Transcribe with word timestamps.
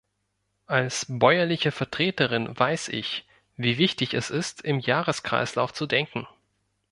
Als 0.65 1.05
bäuerliche 1.07 1.71
Vertreterin 1.71 2.57
weiß 2.57 2.87
ich, 2.89 3.23
wie 3.55 3.77
wichtig 3.77 4.15
es 4.15 4.31
ist, 4.31 4.61
im 4.63 4.79
Jahreskreislauf 4.79 5.73
zu 5.75 5.85
denken. 5.85 6.25